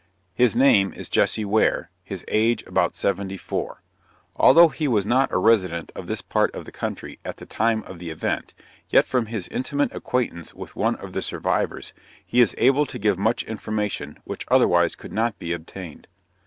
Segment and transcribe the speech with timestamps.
[0.33, 3.83] His name is Jesse Ware his age about 74.
[4.35, 7.83] Although he was not a resident of this part of the country at the time
[7.83, 8.55] of the event,
[8.89, 11.93] yet from his intimate acquaintance with one of the survivors,
[12.25, 16.07] he is able to give much information, which otherwise could not be obtained.